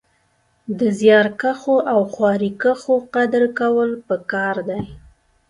[0.79, 4.81] د زيارکښو او خواريکښو قدر کول پکار دی